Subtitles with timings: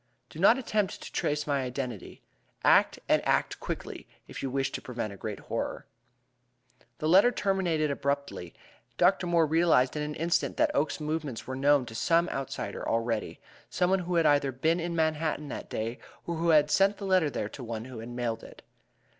[0.31, 2.23] "Do not attempt to trace my identity.
[2.63, 5.85] Act, and act quickly, if you wish to prevent a great horror."
[6.97, 8.55] The letter terminated abruptly.
[8.97, 9.27] Dr.
[9.27, 13.99] Moore realized in an instant that Oakes's movements were known to some outsider already someone
[13.99, 17.49] who had either been in Manhattan that day, or who had sent the letter there
[17.49, 18.63] to one who had mailed it.